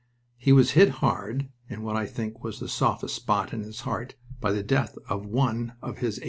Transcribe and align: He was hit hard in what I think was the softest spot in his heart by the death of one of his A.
He 0.37 0.51
was 0.51 0.71
hit 0.71 0.89
hard 0.89 1.49
in 1.69 1.83
what 1.83 1.95
I 1.95 2.07
think 2.07 2.43
was 2.43 2.59
the 2.59 2.67
softest 2.67 3.15
spot 3.15 3.53
in 3.53 3.61
his 3.61 3.81
heart 3.81 4.15
by 4.39 4.51
the 4.51 4.63
death 4.63 4.97
of 5.07 5.27
one 5.27 5.73
of 5.79 5.99
his 5.99 6.17
A. 6.17 6.19